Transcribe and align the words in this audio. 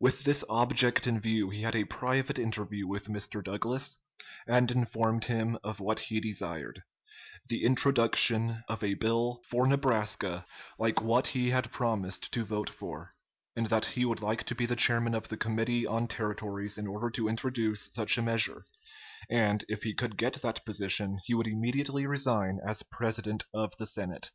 With 0.00 0.24
this 0.24 0.42
object 0.48 1.06
in 1.06 1.20
view, 1.20 1.50
he 1.50 1.62
had 1.62 1.76
a 1.76 1.84
private 1.84 2.36
interview 2.36 2.84
with 2.88 3.06
Mr. 3.06 3.44
Douglas, 3.44 3.96
and 4.44 4.72
informed 4.72 5.26
him 5.26 5.56
of 5.62 5.78
what 5.78 6.00
he 6.10 6.18
desired 6.18 6.82
the 7.48 7.62
introduction 7.62 8.64
of 8.68 8.82
a 8.82 8.94
bill 8.94 9.44
for 9.48 9.68
Nebraska 9.68 10.44
like 10.80 11.00
what 11.00 11.28
he 11.28 11.50
had 11.50 11.70
promised 11.70 12.32
to 12.32 12.44
vote 12.44 12.68
for, 12.68 13.12
and 13.54 13.68
that 13.68 13.84
he 13.86 14.04
would 14.04 14.20
like 14.20 14.42
to 14.46 14.56
be 14.56 14.66
the 14.66 14.74
chairman 14.74 15.14
of 15.14 15.28
the 15.28 15.36
Committee 15.36 15.86
on 15.86 16.08
Territories 16.08 16.76
in 16.76 16.88
order 16.88 17.08
to 17.10 17.28
introduce 17.28 17.88
such 17.92 18.18
a 18.18 18.22
measure; 18.22 18.64
and, 19.30 19.64
if 19.68 19.84
he 19.84 19.94
could 19.94 20.16
get 20.18 20.42
that 20.42 20.64
position, 20.64 21.20
he 21.24 21.34
would 21.34 21.46
immediately 21.46 22.04
resign 22.04 22.58
as 22.66 22.82
president 22.82 23.44
of 23.54 23.76
the 23.78 23.86
Senate. 23.86 24.32